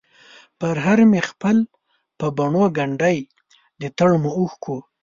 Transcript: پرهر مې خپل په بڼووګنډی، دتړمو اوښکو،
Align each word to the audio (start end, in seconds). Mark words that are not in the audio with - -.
پرهر 0.59 0.99
مې 1.11 1.21
خپل 1.29 1.57
په 2.19 2.25
بڼووګنډی، 2.37 3.17
دتړمو 3.81 4.31
اوښکو، 4.39 4.77